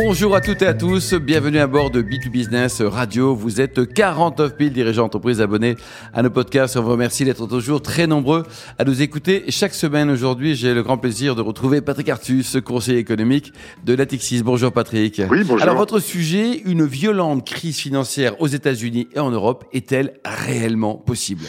Bonjour 0.00 0.36
à 0.36 0.40
toutes 0.40 0.62
et 0.62 0.66
à 0.68 0.74
tous, 0.74 1.14
bienvenue 1.14 1.58
à 1.58 1.66
bord 1.66 1.90
de 1.90 2.02
B2Business 2.02 2.84
Radio. 2.84 3.34
Vous 3.34 3.60
êtes 3.60 3.92
49 3.92 4.52
000 4.56 4.70
dirigeants 4.70 5.02
d'entreprise 5.02 5.40
abonnés 5.40 5.74
à 6.14 6.22
nos 6.22 6.30
podcasts. 6.30 6.76
On 6.76 6.82
vous 6.82 6.92
remercie 6.92 7.24
d'être 7.24 7.48
toujours 7.48 7.82
très 7.82 8.06
nombreux 8.06 8.44
à 8.78 8.84
nous 8.84 9.02
écouter. 9.02 9.42
Chaque 9.48 9.74
semaine 9.74 10.08
aujourd'hui, 10.08 10.54
j'ai 10.54 10.72
le 10.72 10.84
grand 10.84 10.98
plaisir 10.98 11.34
de 11.34 11.42
retrouver 11.42 11.80
Patrick 11.80 12.08
Artus, 12.10 12.58
conseiller 12.64 12.98
économique 12.98 13.52
de 13.84 13.92
Latixis. 13.92 14.44
Bonjour 14.44 14.70
Patrick. 14.70 15.20
Oui, 15.28 15.42
bonjour. 15.42 15.62
Alors 15.62 15.74
votre 15.74 15.98
sujet, 15.98 16.62
une 16.64 16.86
violente 16.86 17.44
crise 17.44 17.78
financière 17.78 18.40
aux 18.40 18.46
États-Unis 18.46 19.08
et 19.14 19.18
en 19.18 19.32
Europe, 19.32 19.64
est-elle 19.72 20.14
réellement 20.24 20.94
possible? 20.94 21.44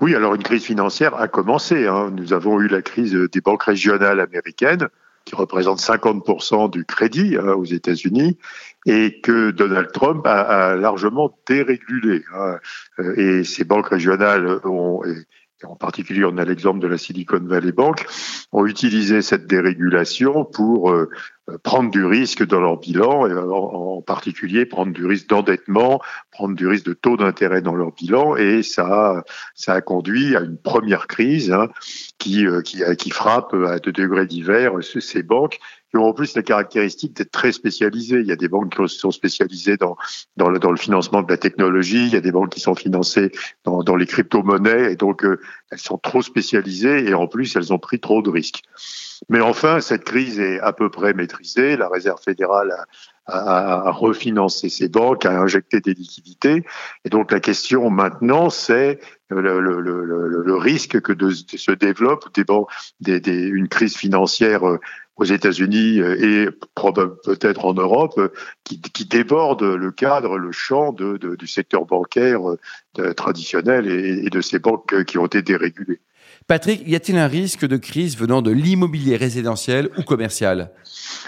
Oui, 0.00 0.14
alors 0.14 0.34
une 0.34 0.42
crise 0.42 0.64
financière 0.64 1.14
a 1.16 1.28
commencé. 1.28 1.86
Hein. 1.86 2.10
Nous 2.16 2.32
avons 2.32 2.58
eu 2.60 2.68
la 2.68 2.80
crise 2.80 3.12
des 3.12 3.40
banques 3.42 3.64
régionales 3.64 4.20
américaines 4.20 4.88
qui 5.30 5.36
représente 5.36 5.78
50% 5.78 6.70
du 6.70 6.84
crédit 6.84 7.36
hein, 7.36 7.52
aux 7.52 7.64
États-Unis 7.64 8.36
et 8.84 9.20
que 9.20 9.52
Donald 9.52 9.92
Trump 9.92 10.26
a, 10.26 10.74
largement 10.74 11.38
dérégulé. 11.46 12.24
Hein. 12.34 12.58
Et 13.16 13.44
ces 13.44 13.62
banques 13.62 13.88
régionales 13.88 14.60
ont, 14.64 15.02
en 15.62 15.76
particulier 15.76 16.24
on 16.24 16.36
a 16.36 16.44
l'exemple 16.44 16.80
de 16.80 16.88
la 16.88 16.98
Silicon 16.98 17.42
Valley 17.44 17.70
Bank, 17.70 18.06
ont 18.50 18.66
utilisé 18.66 19.22
cette 19.22 19.46
dérégulation 19.46 20.44
pour 20.44 20.90
euh, 20.90 21.08
prendre 21.62 21.90
du 21.90 22.04
risque 22.04 22.46
dans 22.46 22.60
leur 22.60 22.78
bilan, 22.78 23.26
et 23.26 23.34
en 23.34 24.02
particulier 24.02 24.66
prendre 24.66 24.92
du 24.92 25.06
risque 25.06 25.28
d'endettement, 25.28 26.00
prendre 26.30 26.54
du 26.54 26.66
risque 26.66 26.86
de 26.86 26.94
taux 26.94 27.16
d'intérêt 27.16 27.62
dans 27.62 27.74
leur 27.74 27.92
bilan, 27.92 28.36
et 28.36 28.62
ça, 28.62 29.24
ça 29.54 29.74
a 29.74 29.80
conduit 29.80 30.36
à 30.36 30.40
une 30.40 30.58
première 30.58 31.06
crise 31.06 31.52
hein, 31.52 31.68
qui, 32.18 32.46
euh, 32.46 32.62
qui, 32.62 32.82
qui 32.96 33.10
frappe 33.10 33.54
à 33.54 33.78
deux 33.78 33.92
degrés 33.92 34.26
divers 34.26 34.72
ces 34.82 35.22
banques 35.22 35.58
qui 35.90 35.96
ont 35.96 36.04
en 36.04 36.12
plus 36.12 36.36
la 36.36 36.42
caractéristique 36.42 37.16
d'être 37.16 37.32
très 37.32 37.52
spécialisées. 37.52 38.20
Il 38.20 38.26
y 38.26 38.32
a 38.32 38.36
des 38.36 38.48
banques 38.48 38.74
qui 38.74 38.88
sont 38.88 39.10
spécialisées 39.10 39.76
dans, 39.76 39.96
dans, 40.36 40.48
le, 40.48 40.76
financement 40.76 41.22
de 41.22 41.30
la 41.30 41.36
technologie, 41.36 42.06
il 42.06 42.12
y 42.12 42.16
a 42.16 42.20
des 42.20 42.32
banques 42.32 42.50
qui 42.50 42.60
sont 42.60 42.74
financées 42.74 43.32
dans, 43.64 43.82
dans 43.82 43.96
les 43.96 44.06
crypto-monnaies, 44.06 44.92
et 44.92 44.96
donc 44.96 45.24
euh, 45.24 45.40
elles 45.70 45.78
sont 45.78 45.98
trop 45.98 46.22
spécialisées, 46.22 47.08
et 47.08 47.14
en 47.14 47.26
plus 47.26 47.56
elles 47.56 47.72
ont 47.72 47.78
pris 47.78 47.98
trop 47.98 48.22
de 48.22 48.30
risques. 48.30 48.62
Mais 49.28 49.40
enfin, 49.40 49.80
cette 49.80 50.04
crise 50.04 50.40
est 50.40 50.60
à 50.60 50.72
peu 50.72 50.90
près 50.90 51.12
maîtrisée. 51.12 51.76
La 51.76 51.88
Réserve 51.88 52.22
fédérale 52.22 52.72
a, 53.30 53.90
refinancé 53.90 54.68
ses 54.68 54.88
banques, 54.88 55.26
a 55.26 55.40
injecté 55.40 55.80
des 55.80 55.94
liquidités. 55.94 56.64
Et 57.04 57.08
donc 57.08 57.32
la 57.32 57.40
question 57.40 57.90
maintenant, 57.90 58.50
c'est 58.50 59.00
le, 59.30 60.56
risque 60.56 61.00
que 61.00 61.12
se 61.30 61.72
développe 61.72 62.28
une 63.06 63.68
crise 63.68 63.96
financière 63.96 64.68
euh, 64.68 64.78
aux 65.16 65.24
États-Unis 65.24 66.00
euh, 66.00 66.46
et 66.46 66.48
peut-être 67.24 67.64
en 67.64 67.74
Europe, 67.74 68.18
euh, 68.18 68.28
qui, 68.64 69.04
déborde 69.04 69.62
le 69.62 69.90
cadre, 69.90 70.38
le 70.38 70.52
champ 70.52 70.92
du 70.92 71.46
secteur 71.46 71.84
bancaire 71.86 72.40
traditionnel 73.16 73.86
et, 73.86 74.26
et 74.26 74.30
de 74.30 74.40
ces 74.40 74.58
banques 74.58 75.04
qui 75.04 75.18
ont 75.18 75.26
été 75.26 75.42
dérégulées. 75.42 76.00
Patrick, 76.50 76.82
y 76.84 76.96
a-t-il 76.96 77.16
un 77.16 77.28
risque 77.28 77.64
de 77.64 77.76
crise 77.76 78.18
venant 78.18 78.42
de 78.42 78.50
l'immobilier 78.50 79.14
résidentiel 79.14 79.88
ou 79.96 80.02
commercial? 80.02 80.72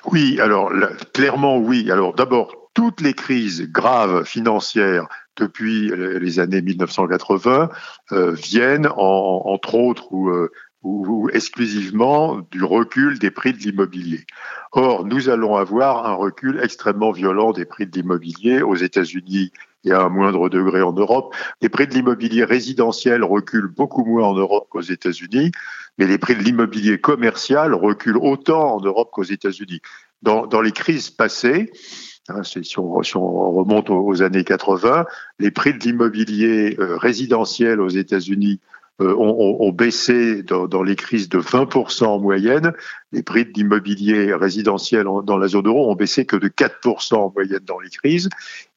Oui, 0.07 0.41
alors 0.41 0.73
clairement 1.13 1.59
oui. 1.59 1.93
Alors 1.93 2.13
d'abord, 2.13 2.57
toutes 2.75 3.01
les 3.01 3.15
crises 3.15 3.71
graves 3.71 4.25
financières 4.25 5.07
depuis 5.37 5.93
les 5.95 6.41
années 6.41 6.61
1980 6.61 7.71
euh, 8.11 8.33
viennent 8.33 8.89
en, 8.89 9.43
entre 9.45 9.77
autres 9.77 10.13
euh, 10.13 10.51
ou, 10.83 11.31
exclusivement 11.33 12.41
du 12.51 12.65
recul 12.65 13.21
des 13.21 13.31
prix 13.31 13.53
de 13.53 13.59
l'immobilier. 13.59 14.27
Or, 14.73 15.07
nous 15.07 15.29
allons 15.29 15.55
avoir 15.55 16.05
un 16.05 16.15
recul 16.15 16.59
extrêmement 16.61 17.13
violent 17.13 17.53
des 17.53 17.65
prix 17.65 17.87
de 17.87 17.95
l'immobilier 17.95 18.63
aux 18.63 18.75
États-Unis 18.75 19.53
et 19.85 19.93
à 19.93 20.03
un 20.03 20.09
moindre 20.09 20.49
degré 20.49 20.83
en 20.83 20.93
Europe. 20.93 21.35
Les 21.61 21.69
prix 21.69 21.87
de 21.87 21.95
l'immobilier 21.95 22.45
résidentiel 22.45 23.25
reculent 23.25 23.73
beaucoup 23.75 24.05
moins 24.05 24.29
en 24.29 24.35
Europe 24.35 24.69
qu'aux 24.71 24.81
États-Unis, 24.81 25.53
mais 25.99 26.07
les 26.07 26.19
prix 26.19 26.35
de 26.35 26.43
l'immobilier 26.43 27.01
commercial 27.01 27.75
reculent 27.75 28.19
autant 28.19 28.77
en 28.77 28.81
Europe 28.81 29.11
qu'aux 29.13 29.23
États-Unis. 29.23 29.81
Dans, 30.23 30.47
dans, 30.47 30.61
les 30.61 30.73
crises 30.73 31.11
passées, 31.11 31.73
hein, 32.29 32.43
si, 32.45 32.79
on, 32.79 33.03
si, 33.03 33.17
on, 33.17 33.51
remonte 33.51 33.91
aux, 33.91 34.23
années 34.23 34.45
80, 34.45 35.05
les 35.41 35.51
prix 35.51 35.75
de 35.75 35.81
l'immobilier 35.81 36.77
euh, 36.79 36.97
résidentiel 36.97 37.81
aux 37.81 37.89
États-Unis 37.89 38.61
euh, 39.01 39.15
ont, 39.17 39.57
ont, 39.61 39.73
baissé 39.73 40.43
dans, 40.43 40.69
dans, 40.69 40.83
les 40.83 40.97
crises 40.97 41.31
de 41.31 41.39
20% 41.39 42.05
en 42.05 42.21
moyenne. 42.21 42.73
Les 43.11 43.23
prix 43.23 43.47
de 43.47 43.53
l'immobilier 43.55 44.35
résidentiel 44.35 45.07
dans 45.25 45.39
la 45.39 45.49
zone 45.49 45.67
euro 45.67 45.91
ont 45.91 45.95
baissé 45.95 46.27
que 46.27 46.37
de 46.37 46.49
4% 46.49 47.15
en 47.15 47.33
moyenne 47.35 47.65
dans 47.67 47.81
les 47.81 47.89
crises. 47.89 48.29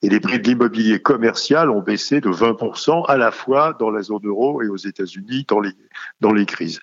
Et 0.01 0.09
les 0.09 0.21
prix 0.21 0.39
de 0.39 0.47
l'immobilier 0.47 1.01
commercial 1.01 1.69
ont 1.69 1.81
baissé 1.81 2.21
de 2.21 2.29
20% 2.29 3.05
à 3.07 3.17
la 3.17 3.31
fois 3.31 3.75
dans 3.77 3.91
la 3.91 4.03
zone 4.03 4.25
euro 4.25 4.61
et 4.61 4.67
aux 4.67 4.77
États-Unis 4.77 5.45
dans 5.49 5.59
les, 5.59 5.73
dans 6.21 6.31
les 6.31 6.45
crises. 6.45 6.79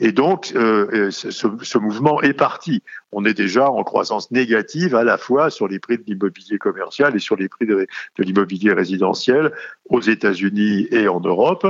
Et 0.00 0.10
donc, 0.10 0.52
euh, 0.56 0.88
euh 0.92 1.10
ce, 1.10 1.30
ce, 1.30 1.78
mouvement 1.78 2.20
est 2.22 2.34
parti. 2.34 2.82
On 3.18 3.24
est 3.24 3.32
déjà 3.32 3.70
en 3.70 3.82
croissance 3.82 4.30
négative 4.30 4.94
à 4.94 5.02
la 5.02 5.16
fois 5.16 5.48
sur 5.48 5.68
les 5.68 5.78
prix 5.78 5.96
de 5.96 6.04
l'immobilier 6.06 6.58
commercial 6.58 7.16
et 7.16 7.18
sur 7.18 7.34
les 7.34 7.48
prix 7.48 7.64
de, 7.64 7.86
l'immobilier 8.18 8.74
résidentiel 8.74 9.52
aux 9.88 10.02
États-Unis 10.02 10.86
et 10.90 11.08
en 11.08 11.20
Europe. 11.20 11.66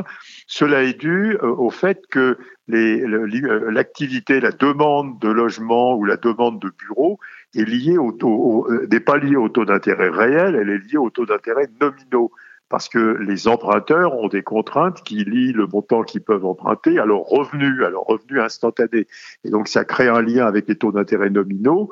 Cela 0.49 0.83
est 0.83 0.99
dû 0.99 1.37
euh, 1.41 1.47
au 1.47 1.71
fait 1.71 2.03
que 2.11 2.37
euh, 2.73 3.71
l'activité, 3.71 4.41
la 4.41 4.51
demande 4.51 5.21
de 5.21 5.29
logement 5.29 5.95
ou 5.95 6.05
la 6.05 6.17
demande 6.17 6.61
de 6.61 6.69
bureaux 6.69 7.21
est 7.55 7.63
liée 7.63 7.97
au 7.97 8.11
taux, 8.11 8.67
n'est 8.91 8.99
pas 8.99 9.17
liée 9.17 9.37
au 9.37 9.49
taux 9.49 9.65
d'intérêt 9.65 10.09
réel, 10.09 10.57
elle 10.57 10.69
est 10.69 10.78
liée 10.78 10.99
au 10.99 11.11
taux 11.11 11.27
d'intérêt 11.27 11.69
nominaux 11.81 12.33
parce 12.69 12.88
que 12.88 12.99
les 13.21 13.47
emprunteurs 13.47 14.15
ont 14.19 14.28
des 14.28 14.43
contraintes 14.43 15.03
qui 15.03 15.25
lient 15.25 15.53
le 15.53 15.66
montant 15.66 16.03
qu'ils 16.03 16.22
peuvent 16.22 16.44
emprunter 16.44 16.99
à 16.99 17.04
leur 17.04 17.21
revenu, 17.21 17.84
à 17.84 17.91
leur 17.91 18.03
revenu 18.03 18.41
instantané. 18.41 19.06
Et 19.44 19.50
donc 19.50 19.69
ça 19.69 19.84
crée 19.84 20.09
un 20.09 20.21
lien 20.21 20.47
avec 20.47 20.69
les 20.69 20.75
taux 20.75 20.91
d'intérêt 20.91 21.31
nominaux 21.31 21.91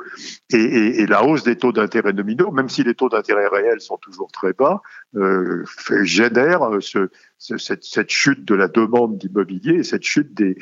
et, 0.50 1.06
la 1.06 1.24
hausse 1.24 1.44
des 1.44 1.56
taux 1.56 1.72
d'intérêt 1.72 2.12
nominaux, 2.12 2.50
même 2.50 2.68
si 2.68 2.82
les 2.82 2.94
taux 2.94 3.08
d'intérêt 3.08 3.46
réels 3.46 3.80
sont 3.80 3.98
toujours 3.98 4.32
très 4.32 4.52
bas, 4.52 4.82
euh, 5.16 5.64
génère 6.02 6.62
euh, 6.62 6.80
ce, 6.80 7.08
ce, 7.38 7.58
cette, 7.58 8.10
chute 8.10 8.44
de 8.44 8.54
la 8.54 8.68
demande 8.68 9.18
d'immobilier 9.18 9.74
et 9.74 9.84
cette 9.84 10.02
chute 10.02 10.34
des, 10.34 10.56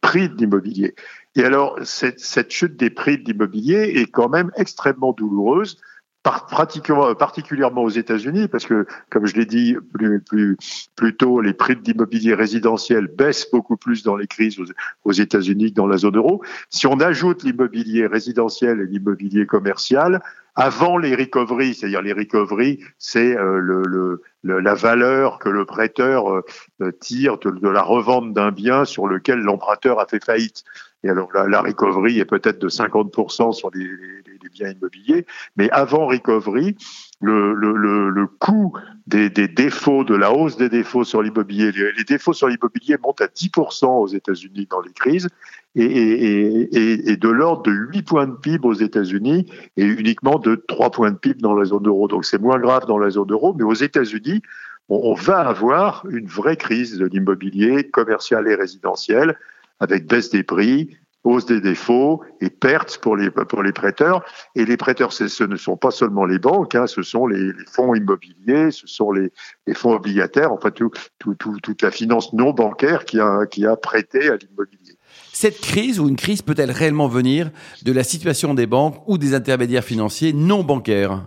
prix 0.00 0.28
de 0.28 0.36
l'immobilier. 0.36 0.94
Et 1.34 1.44
alors 1.44 1.78
cette 1.82 2.50
chute 2.50 2.76
des 2.76 2.90
prix 2.90 3.18
de 3.18 3.24
l'immobilier 3.24 3.94
est 3.96 4.10
quand 4.10 4.28
même 4.28 4.52
extrêmement 4.56 5.12
douloureuse 5.12 5.78
pratiquement, 6.24 7.14
particulièrement 7.14 7.82
aux 7.82 7.90
États-Unis, 7.90 8.48
parce 8.48 8.64
que, 8.64 8.86
comme 9.10 9.26
je 9.26 9.36
l'ai 9.36 9.46
dit 9.46 9.76
plus, 9.92 10.20
plus, 10.20 10.56
plus 10.96 11.16
tôt, 11.16 11.40
les 11.40 11.52
prix 11.52 11.76
de 11.76 11.82
l'immobilier 11.82 12.34
résidentiel 12.34 13.06
baissent 13.06 13.48
beaucoup 13.52 13.76
plus 13.76 14.02
dans 14.02 14.16
les 14.16 14.26
crises 14.26 14.58
aux, 14.58 14.64
aux 15.04 15.12
États-Unis 15.12 15.70
que 15.70 15.76
dans 15.76 15.86
la 15.86 15.98
zone 15.98 16.16
euro. 16.16 16.42
Si 16.70 16.86
on 16.86 16.98
ajoute 17.00 17.42
l'immobilier 17.42 18.06
résidentiel 18.06 18.80
et 18.80 18.86
l'immobilier 18.86 19.46
commercial, 19.46 20.22
avant 20.54 20.98
les 20.98 21.14
recoveries, 21.14 21.74
c'est-à-dire 21.74 22.02
les 22.02 22.12
recoveries, 22.12 22.80
c'est 22.98 23.36
euh, 23.36 23.58
le, 23.58 23.82
le, 24.42 24.60
la 24.60 24.74
valeur 24.74 25.38
que 25.38 25.48
le 25.48 25.64
prêteur 25.64 26.30
euh, 26.30 26.92
tire 27.00 27.38
de, 27.38 27.50
de 27.50 27.68
la 27.68 27.82
revente 27.82 28.32
d'un 28.32 28.52
bien 28.52 28.84
sur 28.84 29.06
lequel 29.06 29.40
l'emprunteur 29.40 29.98
a 29.98 30.06
fait 30.06 30.24
faillite. 30.24 30.64
Et 31.02 31.10
alors 31.10 31.28
la, 31.34 31.46
la 31.48 31.60
recovery 31.60 32.18
est 32.18 32.24
peut-être 32.24 32.58
de 32.58 32.68
50% 32.68 33.52
sur 33.52 33.70
les, 33.74 33.84
les, 33.84 34.38
les, 34.42 34.48
biens 34.48 34.70
immobiliers, 34.70 35.26
mais 35.56 35.68
avant 35.70 36.06
recovery, 36.06 36.76
le, 37.24 37.54
le, 37.54 38.10
le 38.10 38.26
coût 38.26 38.72
des, 39.06 39.30
défauts, 39.30 40.04
de 40.04 40.14
la 40.14 40.32
hausse 40.32 40.56
des 40.56 40.68
défauts 40.68 41.04
sur 41.04 41.22
l'immobilier, 41.22 41.72
les, 41.72 42.04
défauts 42.04 42.32
sur 42.32 42.48
l'immobilier 42.48 42.96
montent 43.02 43.20
à 43.20 43.26
10% 43.26 43.86
aux 43.86 44.06
États-Unis 44.06 44.66
dans 44.70 44.80
les 44.80 44.92
crises 44.92 45.28
et, 45.74 45.84
et, 45.84 47.10
et, 47.10 47.16
de 47.16 47.28
l'ordre 47.28 47.64
de 47.64 47.72
8 47.72 48.02
points 48.02 48.26
de 48.26 48.34
PIB 48.34 48.66
aux 48.66 48.74
États-Unis 48.74 49.46
et 49.76 49.84
uniquement 49.84 50.38
de 50.38 50.54
3 50.68 50.90
points 50.90 51.10
de 51.10 51.16
PIB 51.16 51.40
dans 51.40 51.54
la 51.54 51.64
zone 51.64 51.86
euro. 51.86 52.08
Donc 52.08 52.24
c'est 52.24 52.40
moins 52.40 52.58
grave 52.58 52.86
dans 52.86 52.98
la 52.98 53.10
zone 53.10 53.30
euro, 53.30 53.54
mais 53.54 53.64
aux 53.64 53.74
États-Unis, 53.74 54.42
on 54.88 55.14
va 55.14 55.40
avoir 55.40 56.04
une 56.10 56.26
vraie 56.26 56.56
crise 56.56 56.98
de 56.98 57.06
l'immobilier 57.06 57.84
commercial 57.90 58.48
et 58.48 58.54
résidentiel 58.54 59.36
avec 59.80 60.06
baisse 60.06 60.30
des 60.30 60.42
prix, 60.42 60.96
hausse 61.24 61.46
des 61.46 61.60
défauts 61.60 62.22
et 62.40 62.50
pertes 62.50 62.98
pour 62.98 63.16
les, 63.16 63.30
pour 63.30 63.62
les 63.62 63.72
prêteurs. 63.72 64.24
Et 64.54 64.64
les 64.64 64.76
prêteurs, 64.76 65.12
ce 65.12 65.44
ne 65.44 65.56
sont 65.56 65.76
pas 65.76 65.90
seulement 65.90 66.26
les 66.26 66.38
banques, 66.38 66.74
hein, 66.74 66.86
ce 66.86 67.02
sont 67.02 67.26
les, 67.26 67.38
les, 67.38 67.66
fonds 67.66 67.94
immobiliers, 67.94 68.70
ce 68.70 68.86
sont 68.86 69.10
les, 69.10 69.32
les 69.66 69.74
fonds 69.74 69.94
obligataires, 69.94 70.52
enfin 70.52 70.70
tout, 70.70 70.90
tout, 71.18 71.34
tout, 71.34 71.58
toute 71.62 71.82
la 71.82 71.90
finance 71.90 72.32
non 72.32 72.52
bancaire 72.52 73.04
qui 73.04 73.18
a, 73.18 73.46
qui 73.46 73.66
a 73.66 73.76
prêté 73.76 74.28
à 74.28 74.36
l'immobilier. 74.36 74.96
Cette 75.32 75.60
crise 75.60 75.98
ou 75.98 76.08
une 76.08 76.16
crise 76.16 76.42
peut-elle 76.42 76.70
réellement 76.70 77.08
venir 77.08 77.50
de 77.82 77.92
la 77.92 78.04
situation 78.04 78.54
des 78.54 78.66
banques 78.66 79.02
ou 79.06 79.18
des 79.18 79.34
intermédiaires 79.34 79.84
financiers 79.84 80.32
non 80.32 80.62
bancaires? 80.62 81.24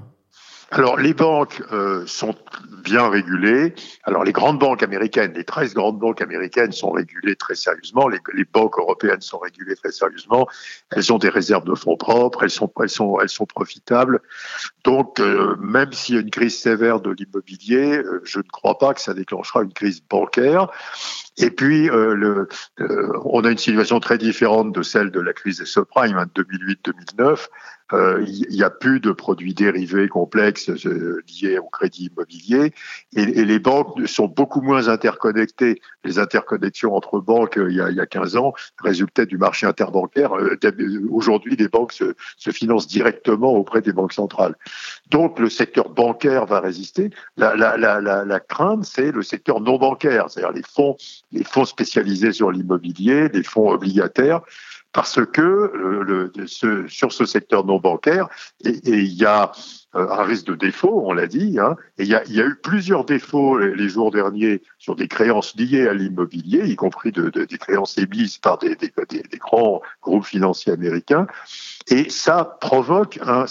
Alors 0.72 0.98
les 0.98 1.14
banques 1.14 1.64
euh, 1.72 2.06
sont 2.08 2.36
bien 2.84 3.08
régulées. 3.10 3.74
Alors 4.04 4.26
les 4.26 4.34
grandes 4.34 4.60
banques 4.60 4.84
américaines, 4.84 5.32
les 5.34 5.46
13 5.46 5.74
grandes 5.74 5.98
banques 5.98 6.22
américaines 6.22 6.74
sont 6.74 6.92
régulées 6.92 7.38
très 7.38 7.56
sérieusement. 7.56 8.10
Les, 8.10 8.20
banques 8.52 8.78
européennes 8.78 9.22
sont 9.22 9.40
régulées 9.40 9.76
très 9.76 9.92
sérieusement. 9.92 10.48
Elles 10.92 11.14
ont 11.14 11.18
des 11.18 11.30
réserves 11.30 11.64
de 11.64 11.74
fonds 11.74 11.96
propres. 11.96 12.44
Elles 12.44 12.50
sont, 12.50 12.72
elles 12.82 12.90
sont, 12.90 13.20
elles 13.22 13.30
sont 13.30 13.46
profitables. 13.46 14.22
Donc 14.84 15.22
euh, 15.22 15.56
même 15.62 15.94
s'il 15.94 16.16
y 16.16 16.18
a 16.18 16.22
une 16.22 16.32
crise 16.32 16.58
sévère 16.58 17.00
de 17.00 17.12
l'immobilier, 17.12 18.00
euh, 18.00 18.22
je 18.26 18.40
ne 18.40 18.44
crois 18.44 18.78
pas 18.78 18.94
que 18.94 19.00
ça 19.00 19.14
déclenchera 19.14 19.64
une 19.64 19.74
crise 19.74 20.02
bancaire. 20.02 20.68
Et 21.38 21.52
puis, 21.52 21.86
le, 21.86 22.48
on 23.24 23.44
a 23.44 23.52
une 23.52 23.60
situation 23.60 24.00
très 24.00 24.18
différente 24.18 24.74
de 24.74 24.82
celle 24.82 25.12
de 25.12 25.20
la 25.20 25.34
crise 25.34 25.60
des 25.60 25.66
subprimes 25.66 26.18
hein, 26.18 26.26
2008-2009 26.36 27.22
euh, 27.22 27.36
il 27.94 28.48
n'y 28.50 28.64
a 28.64 28.70
plus 28.70 29.00
de 29.00 29.12
produits 29.12 29.54
dérivés 29.54 30.08
complexes 30.10 30.70
euh, 30.86 31.22
liés 31.28 31.58
au 31.58 31.70
crédit 31.70 32.08
immobilier 32.08 32.74
et, 33.16 33.26
les 33.26 33.60
banques 33.60 34.08
sont 34.08 34.28
beaucoup 34.28 34.62
moins 34.62 34.90
interconnectées. 34.90 35.82
Les 36.04 36.20
interconnexions 36.20 36.96
entre 36.96 37.20
banques 37.20 37.58
euh, 37.58 37.70
il, 37.70 37.78
y 37.78 37.82
a, 37.82 37.90
il 37.90 37.96
y 37.96 38.02
a 38.02 38.06
15 38.06 38.36
ans 38.36 38.54
résultaient 38.84 39.26
du 39.26 39.38
marché 39.38 39.66
interbancaire. 39.66 40.34
Aujourd'hui, 41.10 41.56
les 41.56 41.70
banques 41.70 41.94
se, 41.94 42.14
financent 42.52 42.88
directement 42.88 43.54
auprès 43.54 43.82
des 43.82 43.94
banques 43.94 44.14
centrales. 44.14 44.56
Donc 45.10 45.40
le 45.40 45.50
secteur 45.50 45.90
bancaire 45.90 46.46
va 46.46 46.60
résister. 46.60 47.10
La, 47.38 47.56
la 47.56 48.40
crainte, 48.40 48.84
c'est 48.84 49.12
le 49.12 49.24
secteur 49.24 49.62
non 49.62 49.78
bancaire, 49.78 50.30
c'est-à-dire 50.30 50.54
les 50.54 50.64
fonds, 50.64 50.98
les 51.32 51.44
fonds 51.44 51.66
spécialisés 51.66 52.34
sur 52.34 52.52
l'immobilier, 52.52 53.30
les 53.30 53.44
fonds 53.44 53.70
obligataires 53.70 54.42
parce 54.98 55.24
que 55.28 56.32
ce, 56.48 56.88
sur 56.88 57.14
ce 57.14 57.26
secteur 57.26 57.64
non 57.64 57.78
bancaire, 57.78 58.30
il 58.64 59.14
y 59.14 59.26
a 59.26 59.52
euh, 59.94 60.10
un 60.10 60.24
risque 60.24 60.48
de 60.48 60.56
défaut, 60.56 61.04
on 61.06 61.14
l'a 61.14 61.28
dit, 61.28 61.60
hein, 61.60 61.76
il 62.00 62.08
y, 62.08 62.16
a, 62.16 62.24
eu 62.28 62.56
plusieurs 62.56 63.06
défauts 63.06 63.60
les, 63.60 63.90
jours 63.90 64.10
derniers 64.10 64.64
sur 64.80 64.96
des 64.96 65.08
créances 65.08 65.54
liées 65.56 65.88
à 65.88 65.94
l'immobilier, 65.94 66.66
y 66.66 66.76
compris 66.76 67.12
de, 67.12 67.30
de, 67.30 67.46
des 67.46 67.60
créances 67.60 68.00
émises 68.00 68.40
par 68.40 68.58
des, 68.58 68.76
grands 69.38 69.84
groupes 70.02 70.26
financiers 70.26 70.74
américains, 70.74 71.28
et 71.90 72.10
ça 72.10 72.58
provoque 72.60 73.20
un, 73.22 73.46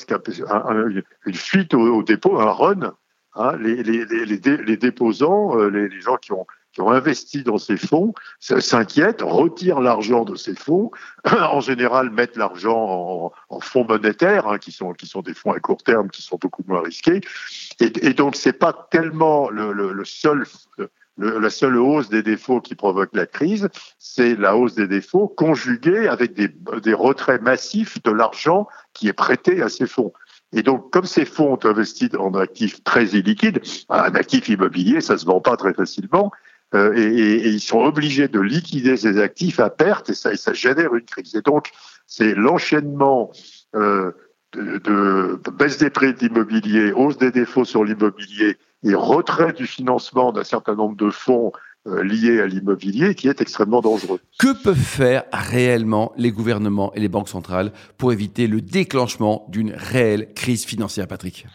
un, 0.51 0.89
une 1.27 1.35
fuite 1.35 1.75
au, 1.75 2.03
dépôt, 2.03 2.41
un 2.41 2.51
run. 2.51 2.93
Hein, 3.37 3.57
les, 3.59 4.77
déposants, 4.77 5.61
euh, 5.61 5.69
les, 5.69 6.01
gens 6.01 6.17
qui 6.17 6.33
ont 6.33 6.47
qui 6.77 6.83
ont 6.83 6.91
investi 6.91 7.43
dans 7.43 7.57
ces 7.57 7.79
fonds 7.79 8.13
s'inquiètent, 8.39 9.23
retirent 9.23 9.81
l'argent 9.81 10.27
de 10.27 10.35
ces 10.37 10.55
fonds, 10.55 10.91
en 11.25 11.61
général 11.61 12.11
mettent 12.11 12.37
l'argent 12.37 12.77
en, 12.77 13.33
en, 13.49 13.61
fonds 13.61 13.87
monétaires, 13.87 14.47
hein, 14.47 14.59
qui 14.59 14.73
sont 14.73 14.93
qui 14.93 15.07
sont 15.07 15.23
des 15.23 15.33
fonds 15.33 15.53
à 15.53 15.59
court 15.59 15.83
terme, 15.83 16.11
qui 16.11 16.21
sont 16.21 16.37
beaucoup 16.39 16.63
moins 16.67 16.83
risqués. 16.83 17.23
Et, 17.81 17.91
et 18.07 18.13
donc 18.13 18.37
c'est 18.37 18.53
pas 18.53 18.89
tellement 18.91 19.49
le, 19.49 19.73
le, 19.73 19.95
le 19.95 20.05
seul 20.05 20.45
la 21.17 21.49
seule 21.49 21.79
hausse 21.79 22.11
des 22.11 22.23
défauts 22.23 22.61
qui 22.61 22.75
provoque 22.75 23.09
la 23.15 23.25
crise, 23.25 23.71
c'est 23.99 24.37
la 24.37 24.55
hausse 24.55 24.75
des 24.75 24.87
défauts 24.87 25.29
conjuguée 25.29 26.09
avec 26.09 26.35
des, 26.35 26.49
des 26.83 26.93
retraits 26.93 27.41
massifs 27.41 28.03
de 28.03 28.11
l'argent 28.11 28.69
qui 28.93 29.09
est 29.09 29.15
prêté 29.15 29.63
à 29.63 29.71
ces 29.71 29.87
fonds. 29.87 30.13
Et 30.53 30.63
donc, 30.63 30.93
comme 30.93 31.07
ces 31.07 31.25
fonds 31.25 31.55
ont 31.55 31.67
investi 31.67 32.11
en 32.19 32.35
actifs 32.35 32.85
très 32.85 33.07
illiquides, 33.07 33.63
un 33.89 34.15
actif 34.15 34.51
immobilier, 34.51 35.01
ça 35.01 35.17
se 35.17 35.25
vend 35.25 35.41
pas 35.41 35.57
très 35.57 35.73
facilement, 35.73 36.31
euh, 36.75 36.93
et, 36.97 37.49
ils 37.49 37.61
sont 37.61 37.79
obligés 37.79 38.29
de 38.29 38.41
liquider 38.41 38.97
ces 38.97 39.19
actifs 39.19 39.61
à 39.61 39.71
perte 39.71 40.11
et 40.11 40.15
ça, 40.15 40.53
génère 40.53 40.95
une 40.95 41.05
crise. 41.05 41.35
Et 41.35 41.43
donc, 41.43 41.71
c'est 42.07 42.35
l'enchaînement 42.35 43.31
euh, 43.75 44.13
de, 44.53 45.41
baisse 45.53 45.79
des 45.79 45.91
prix 45.91 46.13
de 46.15 46.19
l'immobilier, 46.21 46.93
hausse 46.93 47.19
des 47.19 47.31
défauts 47.31 47.65
sur 47.65 47.85
l'immobilier 47.85 48.57
et 48.83 48.95
retrait 48.95 49.53
du 49.53 49.67
financement 49.67 50.33
d'un 50.33 50.45
certain 50.45 50.75
nombre 50.75 50.97
de 50.97 51.11
fonds 51.11 51.53
euh, 51.87 52.03
liés 52.03 52.41
à 52.41 52.47
l'immobilier 52.47 53.15
qui 53.15 53.29
est 53.29 53.41
extrêmement 53.41 53.81
dangereux. 53.81 54.21
Que 54.39 54.61
peuvent 54.63 54.77
faire 54.77 55.25
réellement 55.33 56.13
les 56.17 56.33
gouvernements 56.33 56.93
et 56.95 57.01
les 57.01 57.09
banques 57.09 57.29
centrales 57.29 57.73
pour 57.97 58.13
éviter 58.13 58.49
le 58.49 58.61
déclenchement 58.61 59.47
d'une 59.51 59.73
réelle 59.73 60.33
crise 60.35 60.65
financière, 60.65 61.07
Patrick? 61.07 61.47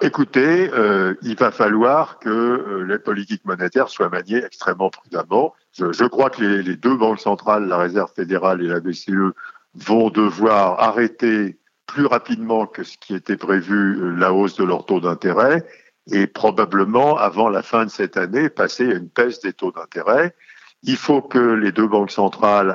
Écoutez, 0.00 0.70
euh, 0.72 1.14
il 1.22 1.36
va 1.36 1.50
falloir 1.50 2.18
que 2.18 2.28
euh, 2.28 2.84
les 2.84 2.98
politiques 2.98 3.44
monétaires 3.44 3.88
soient 3.88 4.08
maniées 4.08 4.44
extrêmement 4.44 4.90
prudemment. 4.90 5.54
Je, 5.72 6.04
crois 6.06 6.30
que 6.30 6.42
les, 6.42 6.76
deux 6.76 6.96
banques 6.96 7.20
centrales, 7.20 7.68
la 7.68 7.78
Réserve 7.78 8.12
fédérale 8.14 8.62
et 8.62 8.66
la 8.66 8.80
BCE, 8.80 9.32
vont 9.74 10.10
devoir 10.10 10.80
arrêter 10.80 11.58
plus 11.86 12.06
rapidement 12.06 12.66
que 12.66 12.82
ce 12.82 12.98
qui 12.98 13.14
était 13.14 13.36
prévu 13.36 13.98
euh, 14.00 14.16
la 14.16 14.32
hausse 14.32 14.56
de 14.56 14.64
leur 14.64 14.84
taux 14.84 15.00
d'intérêt 15.00 15.64
et 16.10 16.26
probablement 16.26 17.16
avant 17.16 17.48
la 17.48 17.62
fin 17.62 17.84
de 17.84 17.90
cette 17.90 18.16
année 18.16 18.48
passer 18.48 18.90
à 18.90 18.94
une 18.94 19.10
baisse 19.14 19.40
des 19.40 19.52
taux 19.52 19.72
d'intérêt. 19.72 20.34
Il 20.82 20.96
faut 20.96 21.20
que 21.20 21.38
les 21.38 21.72
deux 21.72 21.86
banques 21.86 22.10
centrales 22.10 22.70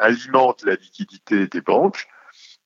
alimentent 0.00 0.64
la 0.64 0.74
liquidité 0.74 1.46
des 1.46 1.60
banques 1.60 2.06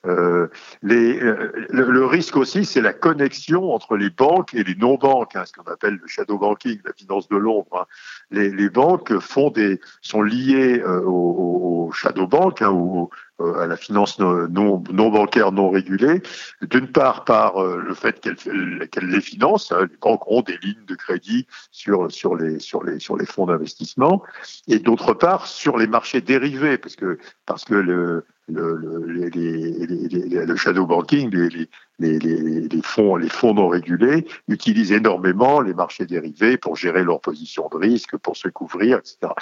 euh, 0.05 0.47
les, 0.81 1.21
euh, 1.21 1.51
le, 1.69 2.05
risque 2.05 2.35
aussi, 2.35 2.65
c'est 2.65 2.81
la 2.81 2.91
connexion 2.91 3.73
entre 3.73 3.95
les 3.95 4.09
banques 4.09 4.53
et 4.53 4.63
les 4.63 4.75
non-banques, 4.75 5.35
hein, 5.35 5.45
ce 5.45 5.53
qu'on 5.53 5.71
appelle 5.71 5.97
le 6.01 6.07
shadow 6.07 6.37
banking, 6.37 6.79
la 6.83 6.91
finance 6.91 7.29
de 7.29 7.37
l'ombre. 7.37 7.79
Hein. 7.81 7.85
Les, 8.29 8.49
les, 8.49 8.69
banques 8.69 9.17
font 9.19 9.49
des, 9.49 9.79
sont 10.01 10.21
liées 10.21 10.81
euh, 10.81 11.01
au, 11.01 11.87
au, 11.87 11.91
shadow 11.93 12.27
bank 12.27 12.61
hein, 12.61 12.73
euh, 12.73 13.05
à 13.39 13.65
la 13.67 13.77
finance 13.77 14.19
non, 14.19 14.77
bancaire 14.77 15.51
non 15.51 15.69
régulée, 15.69 16.21
d'une 16.61 16.87
part 16.87 17.25
par 17.25 17.61
euh, 17.61 17.83
le 17.85 17.93
fait 17.93 18.19
qu'elle 18.21 19.07
les 19.09 19.21
financent, 19.21 19.71
hein, 19.71 19.87
les 19.89 19.97
banques 20.01 20.27
ont 20.27 20.41
des 20.41 20.57
lignes 20.61 20.85
de 20.85 20.95
crédit 20.95 21.47
sur 21.71 22.11
sur 22.11 22.35
les 22.35 22.59
sur 22.59 22.83
les 22.83 22.99
sur 22.99 23.17
les 23.17 23.25
fonds 23.25 23.45
d'investissement, 23.45 24.21
et 24.67 24.79
d'autre 24.79 25.13
part 25.13 25.47
sur 25.47 25.77
les 25.77 25.87
marchés 25.87 26.21
dérivés, 26.21 26.77
parce 26.77 26.95
que 26.95 27.17
parce 27.45 27.65
que 27.65 27.75
le 27.75 28.25
le, 28.49 28.75
le, 28.75 29.29
les, 29.29 30.45
le 30.45 30.55
shadow 30.55 30.85
banking, 30.85 31.29
les, 31.29 31.69
les, 31.99 32.19
les, 32.19 32.81
fonds, 32.83 33.15
les 33.15 33.29
fonds 33.29 33.53
non 33.53 33.67
régulés 33.67 34.25
utilisent 34.47 34.91
énormément 34.91 35.61
les 35.61 35.73
marchés 35.73 36.05
dérivés 36.05 36.57
pour 36.57 36.75
gérer 36.75 37.03
leur 37.03 37.21
position 37.21 37.69
de 37.71 37.77
risque, 37.77 38.17
pour 38.17 38.35
se 38.35 38.47
couvrir, 38.47 38.97
etc. 38.97 39.33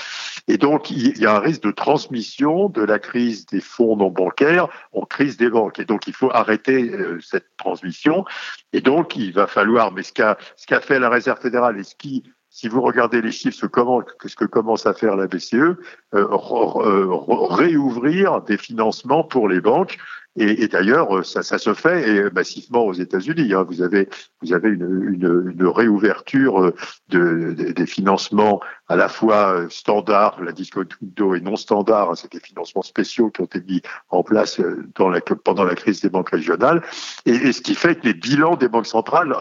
Et 0.48 0.58
donc, 0.58 0.92
il 0.92 1.18
y 1.18 1.26
a 1.26 1.36
un 1.36 1.40
risque 1.40 1.64
de 1.64 1.72
transmission 1.72 2.70
de 2.70 2.82
la 2.82 3.00
crise 3.00 3.46
des 3.46 3.62
fonds 3.62 3.96
non 3.96 4.10
bancaires 4.10 4.68
en 4.94 5.06
crise 5.06 5.38
des 5.38 5.50
banques. 5.50 5.80
Et 5.80 5.86
donc, 5.86 6.08
il 6.08 6.14
faut 6.14 6.32
arrêter 6.32 6.90
euh, 6.90 7.20
cette 7.22 7.56
transmission. 7.58 8.26
Et 8.74 8.82
donc, 8.82 9.16
il 9.16 9.34
va 9.34 9.48
falloir, 9.48 9.92
mais 9.92 10.04
ce 10.04 10.12
qu'a 10.14 10.82
fait 10.82 11.00
la 11.00 11.10
Réserve 11.10 11.40
fédérale 11.40 11.80
et 11.80 11.84
ce 11.84 11.96
qui 11.96 12.24
si 12.54 12.68
vous 12.68 12.82
regardez 12.82 13.22
les 13.22 13.32
chiffres, 13.32 13.58
ce, 13.58 13.66
que 13.66 14.46
commence 14.46 14.86
à 14.86 14.94
faire 14.94 15.16
la 15.16 15.26
BCE, 15.26 15.78
réouvrir 16.14 18.42
des 18.42 18.58
financements 18.58 19.24
pour 19.24 19.48
les 19.48 19.62
banques 19.62 19.98
et, 20.38 20.64
et 20.64 20.68
d'ailleurs, 20.70 21.18
euh, 21.18 21.24
ça, 21.24 21.44
ça, 21.44 21.58
se 21.58 21.74
fait 21.74 22.32
massivement 22.32 22.86
aux 22.86 22.94
États-Unis. 22.94 23.54
Hein. 23.54 23.66
Vous 23.68 23.82
avez, 23.82 24.08
vous 24.42 24.54
avez 24.54 24.70
une, 24.70 25.14
une, 25.14 25.54
une 25.54 25.68
réouverture 25.68 26.62
euh, 26.62 26.74
de, 27.10 27.54
de, 27.54 27.72
des 27.74 27.86
financements 27.86 28.62
à 28.88 28.96
la 28.96 29.10
fois 29.10 29.56
euh, 29.56 29.70
standard, 29.70 30.42
la 30.42 30.54
discount 30.54 30.88
window 31.02 31.36
et 31.36 31.42
non 31.42 31.58
standard. 31.58 32.12
Hein. 32.12 32.16
C'est 32.16 32.32
des 32.32 32.40
financements 32.40 32.82
spéciaux 32.82 33.30
qui 33.30 33.42
ont 33.42 33.46
été 33.46 33.60
mis 33.60 33.82
en 34.10 34.24
place 34.24 34.62
dans 34.96 35.10
la, 35.10 35.20
pendant 35.20 35.66
la 35.66 35.76
crise 35.76 36.00
des 36.00 36.10
banques 36.10 36.30
régionales. 36.30 36.82
Et, 37.26 37.32
et, 37.32 37.52
ce 37.52 37.62
qui 37.62 37.76
fait 37.76 37.96
que 37.96 38.08
les 38.08 38.14
bilans 38.14 38.56
des 38.56 38.70
banques 38.70 38.88
centrales 38.88 39.36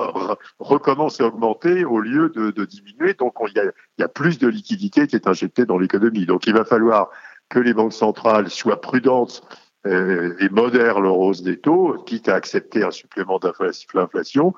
recommencent 0.59 1.21
à 1.21 1.27
augmenter 1.27 1.85
au 1.85 2.01
lieu 2.01 2.31
de, 2.31 2.51
de 2.51 2.65
diminuer. 2.65 3.15
Donc, 3.15 3.35
il 3.47 3.55
y, 3.55 3.61
a, 3.61 3.71
il 4.01 4.03
y 4.03 4.05
a 4.05 4.09
plus 4.09 4.39
de 4.39 4.49
liquidité 4.49 5.07
qui 5.07 5.15
est 5.15 5.29
injectée 5.29 5.67
dans 5.67 5.77
l'économie. 5.77 6.25
Donc, 6.25 6.47
il 6.47 6.55
va 6.55 6.65
falloir 6.65 7.11
que 7.51 7.59
les 7.59 7.75
banques 7.75 7.93
centrales 7.93 8.49
soient 8.49 8.81
prudentes 8.81 9.43
euh, 9.87 10.35
et 10.41 10.49
modèrent 10.49 11.01
leur 11.01 11.19
hausse 11.19 11.43
des 11.43 11.59
taux, 11.59 12.03
quitte 12.07 12.31
à 12.31 12.35
accepter 12.35 12.83
un 12.83 12.91
supplément 12.91 13.39
d'inflation, 13.39 14.55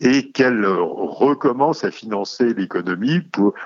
et 0.00 0.30
qu'elle 0.30 0.66
recommence 0.66 1.84
à 1.84 1.90
financer 1.90 2.54
l'économie 2.54 3.20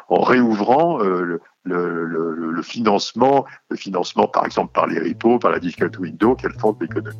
en 0.09 0.21
réouvrant 0.21 1.01
euh, 1.01 1.23
le, 1.23 1.41
le, 1.65 2.53
le, 2.53 2.63
financement, 2.63 3.45
le 3.69 3.77
financement 3.77 4.29
par 4.29 4.47
exemple 4.47 4.73
par 4.73 4.87
les 4.87 5.01
repos, 5.01 5.39
par 5.39 5.51
la 5.51 5.59
discount 5.59 5.91
window 5.99 6.35
qu'elle 6.35 6.55
font 6.59 6.73
de 6.73 6.87
l'économie. 6.87 7.17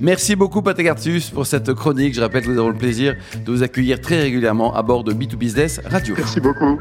Merci 0.00 0.36
beaucoup 0.36 0.62
Patrick 0.62 0.88
Artus 0.88 1.30
pour 1.30 1.46
cette 1.46 1.72
chronique. 1.72 2.14
Je 2.14 2.20
rappelle 2.20 2.44
que 2.44 2.50
nous 2.50 2.58
avons 2.58 2.70
le 2.70 2.78
plaisir 2.78 3.16
de 3.44 3.50
vous 3.50 3.62
accueillir 3.62 4.00
très 4.00 4.20
régulièrement 4.20 4.74
à 4.74 4.82
bord 4.82 5.04
de 5.04 5.12
B2Business 5.12 5.80
Radio. 5.88 6.14
Merci 6.18 6.40
beaucoup. 6.40 6.78